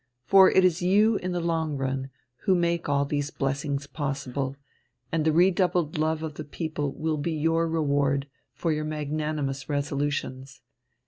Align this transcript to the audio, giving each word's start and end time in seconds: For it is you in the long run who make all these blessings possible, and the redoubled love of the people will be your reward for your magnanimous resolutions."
For 0.25 0.49
it 0.49 0.65
is 0.65 0.81
you 0.81 1.17
in 1.17 1.31
the 1.31 1.39
long 1.39 1.77
run 1.77 2.09
who 2.45 2.55
make 2.55 2.89
all 2.89 3.05
these 3.05 3.29
blessings 3.29 3.85
possible, 3.85 4.55
and 5.11 5.23
the 5.23 5.31
redoubled 5.31 5.99
love 5.99 6.23
of 6.23 6.33
the 6.33 6.43
people 6.43 6.91
will 6.93 7.17
be 7.17 7.33
your 7.33 7.67
reward 7.67 8.27
for 8.51 8.71
your 8.71 8.83
magnanimous 8.85 9.69
resolutions." 9.69 10.61